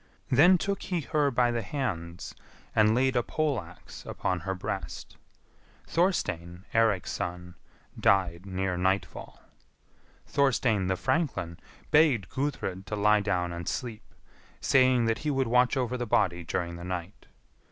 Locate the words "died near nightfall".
7.99-9.43